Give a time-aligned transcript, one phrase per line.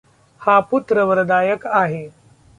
[0.41, 2.07] हा पुत्र वरदायक आहे.